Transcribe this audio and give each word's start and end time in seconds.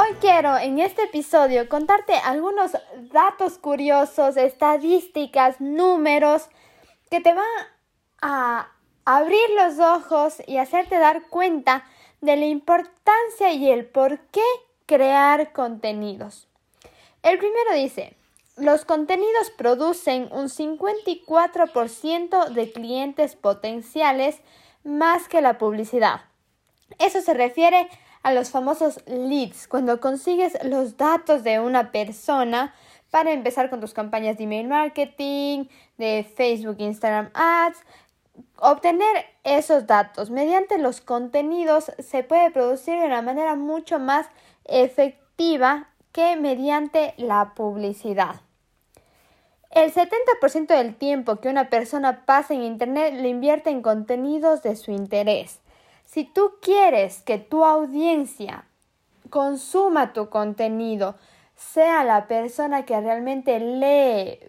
Hoy 0.00 0.14
quiero 0.20 0.56
en 0.56 0.78
este 0.78 1.02
episodio 1.02 1.68
contarte 1.68 2.14
algunos 2.14 2.70
datos 3.10 3.58
curiosos, 3.58 4.36
estadísticas, 4.36 5.60
números 5.60 6.46
que 7.10 7.20
te 7.20 7.34
van 7.34 7.44
a 8.22 8.70
abrir 9.04 9.50
los 9.56 9.80
ojos 9.80 10.36
y 10.46 10.58
hacerte 10.58 11.00
dar 11.00 11.26
cuenta 11.26 11.84
de 12.20 12.36
la 12.36 12.46
importancia 12.46 13.50
y 13.50 13.68
el 13.68 13.86
por 13.86 14.20
qué 14.26 14.44
crear 14.86 15.52
contenidos. 15.52 16.46
El 17.24 17.38
primero 17.38 17.74
dice, 17.74 18.14
los 18.56 18.84
contenidos 18.84 19.50
producen 19.56 20.28
un 20.30 20.48
54% 20.48 22.50
de 22.50 22.70
clientes 22.70 23.34
potenciales 23.34 24.36
más 24.84 25.26
que 25.26 25.40
la 25.40 25.58
publicidad. 25.58 26.20
Eso 27.00 27.20
se 27.20 27.34
refiere 27.34 27.80
a 27.80 28.07
los 28.32 28.50
famosos 28.50 29.00
leads, 29.06 29.68
cuando 29.68 30.00
consigues 30.00 30.58
los 30.64 30.96
datos 30.96 31.44
de 31.44 31.60
una 31.60 31.92
persona 31.92 32.74
para 33.10 33.32
empezar 33.32 33.70
con 33.70 33.80
tus 33.80 33.94
campañas 33.94 34.36
de 34.36 34.44
email 34.44 34.68
marketing, 34.68 35.66
de 35.96 36.24
Facebook, 36.36 36.76
Instagram 36.78 37.30
Ads. 37.34 37.78
Obtener 38.56 39.26
esos 39.44 39.86
datos 39.86 40.30
mediante 40.30 40.78
los 40.78 41.00
contenidos 41.00 41.92
se 41.98 42.22
puede 42.22 42.50
producir 42.50 42.98
de 42.98 43.06
una 43.06 43.22
manera 43.22 43.56
mucho 43.56 43.98
más 43.98 44.26
efectiva 44.64 45.88
que 46.12 46.36
mediante 46.36 47.14
la 47.16 47.54
publicidad. 47.54 48.40
El 49.70 49.92
70% 49.92 50.66
del 50.68 50.96
tiempo 50.96 51.36
que 51.36 51.48
una 51.48 51.68
persona 51.68 52.24
pasa 52.24 52.54
en 52.54 52.62
Internet 52.62 53.14
lo 53.20 53.28
invierte 53.28 53.70
en 53.70 53.82
contenidos 53.82 54.62
de 54.62 54.76
su 54.76 54.92
interés. 54.92 55.60
Si 56.10 56.24
tú 56.24 56.54
quieres 56.62 57.20
que 57.20 57.36
tu 57.36 57.66
audiencia 57.66 58.64
consuma 59.28 60.14
tu 60.14 60.30
contenido, 60.30 61.16
sea 61.54 62.02
la 62.02 62.26
persona 62.26 62.86
que 62.86 62.98
realmente 62.98 63.60
lee 63.60 64.40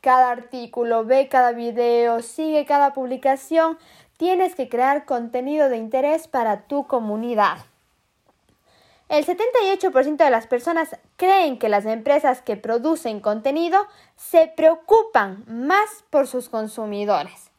cada 0.00 0.30
artículo, 0.30 1.04
ve 1.04 1.28
cada 1.28 1.52
video, 1.52 2.22
sigue 2.22 2.64
cada 2.64 2.94
publicación, 2.94 3.78
tienes 4.16 4.54
que 4.54 4.70
crear 4.70 5.04
contenido 5.04 5.68
de 5.68 5.76
interés 5.76 6.28
para 6.28 6.62
tu 6.62 6.86
comunidad. 6.86 7.58
El 9.10 9.26
78% 9.26 10.16
de 10.16 10.30
las 10.30 10.46
personas 10.46 10.96
creen 11.16 11.58
que 11.58 11.68
las 11.68 11.84
empresas 11.84 12.40
que 12.40 12.56
producen 12.56 13.20
contenido 13.20 13.86
se 14.16 14.50
preocupan 14.56 15.44
más 15.46 16.06
por 16.08 16.26
sus 16.26 16.48
consumidores. 16.48 17.50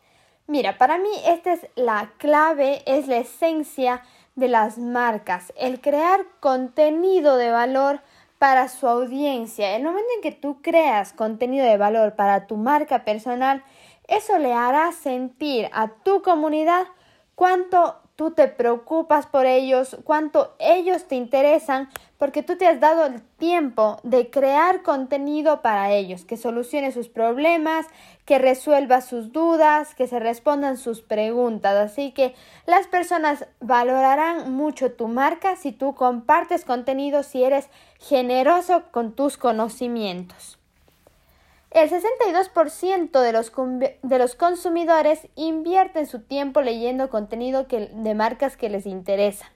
Mira, 0.47 0.77
para 0.77 0.97
mí 0.97 1.09
esta 1.25 1.51
es 1.51 1.67
la 1.75 2.13
clave, 2.17 2.81
es 2.85 3.09
la 3.09 3.17
esencia 3.17 4.01
de 4.35 4.47
las 4.47 4.77
marcas, 4.77 5.51
el 5.57 5.81
crear 5.81 6.25
contenido 6.39 7.35
de 7.35 7.51
valor 7.51 7.99
para 8.39 8.69
su 8.69 8.87
audiencia. 8.87 9.75
El 9.75 9.83
momento 9.83 10.07
en 10.15 10.21
que 10.21 10.31
tú 10.31 10.61
creas 10.61 11.11
contenido 11.11 11.65
de 11.65 11.75
valor 11.75 12.15
para 12.15 12.47
tu 12.47 12.55
marca 12.55 13.03
personal, 13.03 13.61
eso 14.07 14.37
le 14.37 14.53
hará 14.53 14.93
sentir 14.93 15.69
a 15.73 15.89
tu 15.89 16.21
comunidad 16.21 16.87
cuánto 17.35 17.99
tú 18.17 18.31
te 18.31 18.47
preocupas 18.47 19.27
por 19.27 19.45
ellos, 19.45 19.95
cuánto 20.03 20.55
ellos 20.57 21.07
te 21.07 21.15
interesan, 21.15 21.87
porque 22.17 22.41
tú 22.41 22.57
te 22.57 22.65
has 22.65 22.79
dado 22.79 23.05
el 23.05 23.21
tiempo 23.21 23.99
de 24.01 24.31
crear 24.31 24.81
contenido 24.81 25.61
para 25.61 25.91
ellos, 25.91 26.25
que 26.25 26.35
solucione 26.35 26.91
sus 26.91 27.09
problemas, 27.09 27.85
que 28.25 28.39
resuelva 28.39 29.01
sus 29.01 29.31
dudas, 29.31 29.93
que 29.93 30.07
se 30.07 30.19
respondan 30.19 30.77
sus 30.77 31.01
preguntas. 31.01 31.75
Así 31.75 32.11
que 32.11 32.33
las 32.65 32.87
personas 32.87 33.45
valorarán 33.59 34.51
mucho 34.51 34.91
tu 34.91 35.07
marca 35.07 35.55
si 35.55 35.71
tú 35.71 35.93
compartes 35.93 36.65
contenido, 36.65 37.21
si 37.21 37.43
eres 37.43 37.69
generoso 37.99 38.85
con 38.91 39.13
tus 39.13 39.37
conocimientos. 39.37 40.57
El 41.71 41.89
62% 41.89 43.19
de 43.19 43.31
los, 43.33 43.51
de 44.01 44.19
los 44.19 44.35
consumidores 44.35 45.27
invierten 45.35 46.05
su 46.07 46.21
tiempo 46.21 46.61
leyendo 46.61 47.09
contenido 47.09 47.65
de 47.65 48.15
marcas 48.15 48.55
que 48.55 48.69
les 48.69 48.85
interesan. 48.85 49.49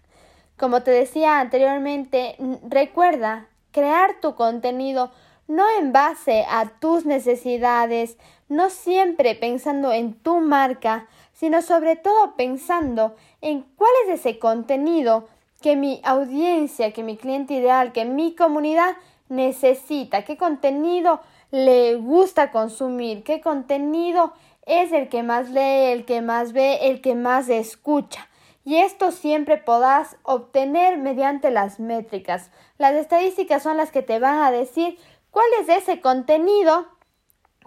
Como 0.58 0.84
te 0.84 0.92
decía 0.92 1.40
anteriormente, 1.40 2.36
recuerda 2.68 3.48
crear 3.72 4.20
tu 4.20 4.36
contenido 4.36 5.12
no 5.48 5.66
en 5.80 5.92
base 5.92 6.46
a 6.50 6.70
tus 6.80 7.06
necesidades, 7.06 8.18
no 8.48 8.70
siempre 8.70 9.36
pensando 9.36 9.92
en 9.92 10.14
tu 10.14 10.40
marca, 10.40 11.08
sino 11.34 11.62
sobre 11.62 11.96
todo 11.96 12.36
pensando 12.36 13.16
en 13.42 13.64
cuál 13.76 13.92
es 14.06 14.20
ese 14.20 14.40
contenido 14.40 15.28
que 15.62 15.76
mi 15.76 16.02
audiencia, 16.04 16.94
que 16.94 17.04
mi 17.04 17.18
cliente 17.18 17.56
ideal, 17.56 17.92
que 17.92 18.06
mi 18.06 18.36
comunidad 18.36 18.96
necesita, 19.30 20.24
qué 20.24 20.38
contenido 20.38 21.22
le 21.52 21.96
gusta 21.96 22.52
consumir, 22.52 23.24
qué 23.24 23.42
contenido 23.42 24.34
es 24.66 24.92
el 24.92 25.10
que 25.10 25.22
más 25.22 25.50
lee, 25.50 25.92
el 25.92 26.06
que 26.06 26.22
más 26.22 26.54
ve, 26.54 26.90
el 26.90 27.02
que 27.02 27.16
más 27.16 27.50
escucha. 27.50 28.28
Y 28.64 28.78
esto 28.78 29.12
siempre 29.12 29.58
podrás 29.58 30.18
obtener 30.24 30.98
mediante 30.98 31.52
las 31.52 31.80
métricas. 31.80 32.52
Las 32.78 32.94
estadísticas 32.94 33.64
son 33.64 33.78
las 33.78 33.92
que 33.92 34.02
te 34.02 34.20
van 34.20 34.40
a 34.40 34.52
decir 34.52 34.98
cuál 35.32 35.48
es 35.62 35.70
ese 35.70 36.00
contenido 36.00 36.88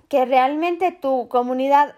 que 0.08 0.24
realmente 0.24 0.92
tu 0.92 1.28
comunidad 1.28 1.94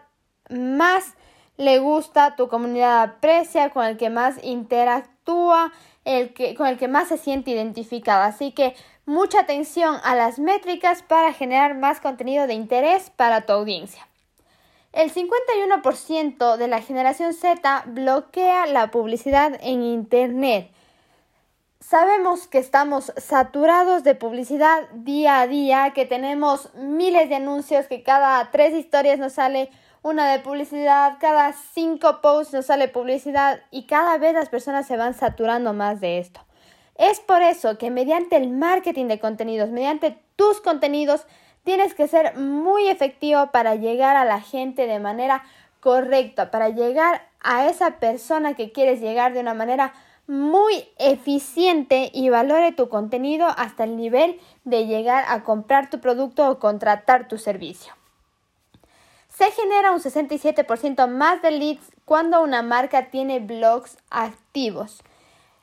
más 0.48 1.14
le 1.56 1.78
gusta, 1.78 2.36
tu 2.36 2.48
comunidad 2.48 3.02
aprecia, 3.02 3.70
con 3.70 3.84
el 3.84 3.96
que 3.96 4.10
más 4.10 4.42
interactúa, 4.42 5.72
el 6.04 6.32
que, 6.34 6.54
con 6.54 6.66
el 6.66 6.78
que 6.78 6.88
más 6.88 7.08
se 7.08 7.18
siente 7.18 7.50
identificada. 7.50 8.26
Así 8.26 8.52
que 8.52 8.74
mucha 9.06 9.40
atención 9.40 9.96
a 10.02 10.14
las 10.14 10.38
métricas 10.38 11.02
para 11.02 11.32
generar 11.32 11.76
más 11.76 12.00
contenido 12.00 12.46
de 12.46 12.54
interés 12.54 13.10
para 13.10 13.46
tu 13.46 13.52
audiencia. 13.52 14.06
El 14.92 15.12
51% 15.12 16.56
de 16.56 16.68
la 16.68 16.82
generación 16.82 17.32
Z 17.32 17.84
bloquea 17.86 18.66
la 18.66 18.90
publicidad 18.90 19.58
en 19.62 19.82
Internet. 19.82 20.70
Sabemos 21.80 22.48
que 22.48 22.58
estamos 22.58 23.12
saturados 23.16 24.02
de 24.02 24.14
publicidad 24.14 24.88
día 24.92 25.40
a 25.40 25.46
día, 25.46 25.92
que 25.94 26.04
tenemos 26.04 26.74
miles 26.74 27.28
de 27.28 27.36
anuncios, 27.36 27.86
que 27.86 28.02
cada 28.02 28.50
tres 28.50 28.74
historias 28.74 29.18
nos 29.18 29.34
sale 29.34 29.70
una 30.02 30.32
de 30.32 30.40
publicidad, 30.40 31.18
cada 31.20 31.52
cinco 31.52 32.20
posts 32.22 32.54
nos 32.54 32.66
sale 32.66 32.88
publicidad 32.88 33.60
y 33.70 33.86
cada 33.86 34.18
vez 34.18 34.34
las 34.34 34.48
personas 34.48 34.86
se 34.86 34.96
van 34.96 35.14
saturando 35.14 35.72
más 35.74 36.00
de 36.00 36.18
esto. 36.18 36.45
Es 36.98 37.20
por 37.20 37.42
eso 37.42 37.78
que 37.78 37.90
mediante 37.90 38.36
el 38.36 38.50
marketing 38.50 39.06
de 39.06 39.18
contenidos, 39.18 39.70
mediante 39.70 40.18
tus 40.36 40.60
contenidos, 40.60 41.26
tienes 41.64 41.94
que 41.94 42.08
ser 42.08 42.36
muy 42.36 42.88
efectivo 42.88 43.50
para 43.50 43.74
llegar 43.74 44.16
a 44.16 44.24
la 44.24 44.40
gente 44.40 44.86
de 44.86 45.00
manera 45.00 45.44
correcta, 45.80 46.50
para 46.50 46.68
llegar 46.70 47.28
a 47.40 47.66
esa 47.66 47.98
persona 47.98 48.54
que 48.54 48.72
quieres 48.72 49.00
llegar 49.00 49.34
de 49.34 49.40
una 49.40 49.54
manera 49.54 49.92
muy 50.26 50.88
eficiente 50.98 52.10
y 52.12 52.30
valore 52.30 52.72
tu 52.72 52.88
contenido 52.88 53.46
hasta 53.56 53.84
el 53.84 53.96
nivel 53.96 54.40
de 54.64 54.86
llegar 54.86 55.24
a 55.28 55.44
comprar 55.44 55.88
tu 55.88 56.00
producto 56.00 56.50
o 56.50 56.58
contratar 56.58 57.28
tu 57.28 57.38
servicio. 57.38 57.92
Se 59.28 59.50
genera 59.50 59.92
un 59.92 60.00
67% 60.00 61.08
más 61.08 61.42
de 61.42 61.50
leads 61.50 61.92
cuando 62.04 62.42
una 62.42 62.62
marca 62.62 63.10
tiene 63.10 63.38
blogs 63.38 63.98
activos. 64.10 65.02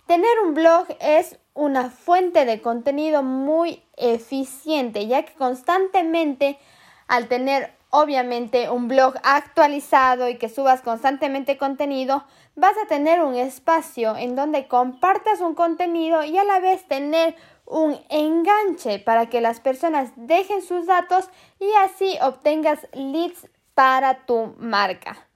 Tener 0.07 0.39
un 0.45 0.53
blog 0.53 0.87
es 0.99 1.39
una 1.53 1.89
fuente 1.89 2.45
de 2.45 2.61
contenido 2.61 3.23
muy 3.23 3.83
eficiente, 3.95 5.07
ya 5.07 5.23
que 5.23 5.33
constantemente 5.33 6.59
al 7.07 7.27
tener 7.27 7.71
obviamente 7.89 8.69
un 8.69 8.87
blog 8.87 9.13
actualizado 9.23 10.27
y 10.27 10.37
que 10.37 10.49
subas 10.49 10.81
constantemente 10.81 11.57
contenido, 11.57 12.23
vas 12.55 12.73
a 12.83 12.87
tener 12.87 13.21
un 13.21 13.35
espacio 13.35 14.17
en 14.17 14.35
donde 14.35 14.67
compartas 14.67 15.41
un 15.41 15.53
contenido 15.53 16.23
y 16.23 16.37
a 16.37 16.43
la 16.43 16.59
vez 16.59 16.83
tener 16.87 17.35
un 17.65 17.97
enganche 18.09 18.99
para 18.99 19.27
que 19.27 19.41
las 19.41 19.59
personas 19.59 20.11
dejen 20.15 20.61
sus 20.61 20.85
datos 20.85 21.29
y 21.59 21.71
así 21.83 22.17
obtengas 22.21 22.87
leads 22.93 23.47
para 23.73 24.25
tu 24.25 24.55
marca. 24.57 25.27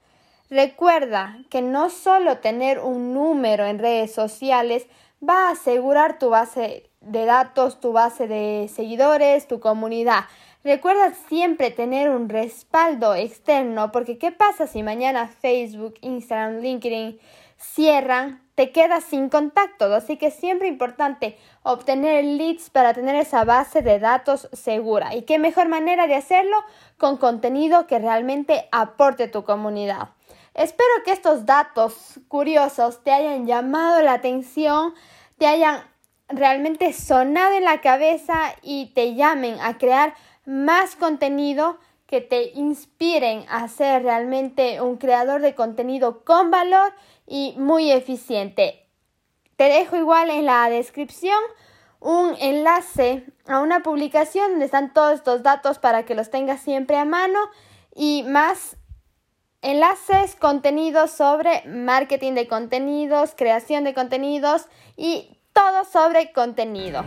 Recuerda 0.49 1.37
que 1.49 1.61
no 1.61 1.89
solo 1.89 2.37
tener 2.37 2.79
un 2.79 3.13
número 3.13 3.65
en 3.65 3.79
redes 3.79 4.13
sociales 4.13 4.87
va 5.21 5.47
a 5.47 5.51
asegurar 5.51 6.19
tu 6.19 6.29
base 6.29 6.89
de 7.01 7.25
datos, 7.25 7.81
tu 7.81 7.91
base 7.91 8.27
de 8.27 8.69
seguidores, 8.73 9.47
tu 9.47 9.59
comunidad. 9.59 10.23
Recuerda 10.63 11.13
siempre 11.27 11.69
tener 11.69 12.09
un 12.09 12.29
respaldo 12.29 13.13
externo 13.13 13.91
porque 13.91 14.17
¿qué 14.17 14.31
pasa 14.31 14.67
si 14.67 14.83
mañana 14.83 15.27
Facebook, 15.27 15.95
Instagram, 16.01 16.59
LinkedIn 16.59 17.19
cierran? 17.57 18.41
Te 18.55 18.71
quedas 18.71 19.03
sin 19.03 19.29
contactos, 19.29 19.91
así 19.91 20.17
que 20.17 20.31
siempre 20.31 20.67
importante 20.67 21.37
obtener 21.63 22.23
leads 22.23 22.69
para 22.69 22.93
tener 22.93 23.15
esa 23.15 23.43
base 23.43 23.81
de 23.81 23.99
datos 23.99 24.49
segura. 24.53 25.13
¿Y 25.13 25.23
qué 25.23 25.39
mejor 25.39 25.67
manera 25.67 26.07
de 26.07 26.15
hacerlo? 26.15 26.57
Con 26.97 27.17
contenido 27.17 27.85
que 27.85 27.99
realmente 27.99 28.67
aporte 28.71 29.27
tu 29.27 29.43
comunidad. 29.43 30.09
Espero 30.57 30.89
que 31.05 31.11
estos 31.11 31.45
datos 31.45 32.19
curiosos 32.27 33.03
te 33.03 33.11
hayan 33.11 33.45
llamado 33.45 34.01
la 34.01 34.13
atención, 34.13 34.95
te 35.37 35.45
hayan 35.45 35.83
realmente 36.29 36.93
sonado 36.93 37.53
en 37.55 37.63
la 37.63 37.79
cabeza 37.79 38.55
y 38.63 38.87
te 38.95 39.13
llamen 39.13 39.59
a 39.61 39.77
crear 39.77 40.15
más 40.47 40.95
contenido 40.95 41.77
que 42.07 42.21
te 42.21 42.53
inspiren 42.55 43.45
a 43.49 43.67
ser 43.67 44.01
realmente 44.01 44.81
un 44.81 44.97
creador 44.97 45.41
de 45.41 45.53
contenido 45.53 46.23
con 46.23 46.49
valor 46.49 46.91
y 47.27 47.53
muy 47.59 47.91
eficiente. 47.91 48.87
Te 49.57 49.65
dejo 49.65 49.95
igual 49.95 50.31
en 50.31 50.47
la 50.47 50.67
descripción 50.71 51.37
un 51.99 52.35
enlace 52.39 53.27
a 53.45 53.59
una 53.59 53.83
publicación 53.83 54.49
donde 54.49 54.65
están 54.65 54.91
todos 54.91 55.13
estos 55.13 55.43
datos 55.43 55.77
para 55.77 56.03
que 56.03 56.15
los 56.15 56.31
tengas 56.31 56.61
siempre 56.61 56.97
a 56.97 57.05
mano 57.05 57.37
y 57.93 58.23
más 58.23 58.75
enlaces, 59.61 60.35
contenidos 60.35 61.11
sobre 61.11 61.63
marketing 61.65 62.33
de 62.33 62.47
contenidos, 62.47 63.33
creación 63.35 63.83
de 63.83 63.93
contenidos 63.93 64.67
y 64.95 65.39
todo 65.53 65.85
sobre 65.85 66.31
contenido. 66.31 67.03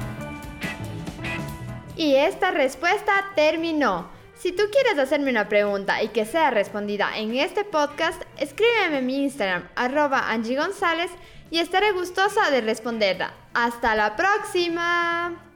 Y 1.97 2.15
esta 2.15 2.51
respuesta 2.51 3.13
terminó. 3.37 4.11
Si 4.35 4.53
tú 4.53 4.63
quieres 4.73 4.99
hacerme 4.99 5.31
una 5.31 5.49
pregunta 5.49 6.03
y 6.03 6.09
que 6.09 6.25
sea 6.25 6.51
respondida 6.51 7.11
en 7.17 7.35
este 7.35 7.65
podcast, 7.65 8.23
escríbeme 8.39 8.99
en 8.99 9.07
mi 9.07 9.23
Instagram, 9.25 9.69
arroba 9.77 10.31
Angie 10.31 10.57
González, 10.57 11.11
y 11.51 11.59
estaré 11.59 11.93
gustosa 11.93 12.51
de 12.51 12.63
responderla. 12.63 13.35
¡Hasta 13.53 13.95
la 13.95 14.17
próxima! 14.17 15.50